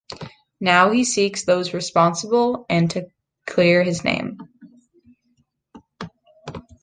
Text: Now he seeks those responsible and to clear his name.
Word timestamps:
Now 0.59 0.89
he 0.89 1.03
seeks 1.03 1.43
those 1.45 1.75
responsible 1.75 2.65
and 2.69 2.89
to 2.89 3.11
clear 3.45 3.83
his 3.83 4.03
name. 4.03 4.39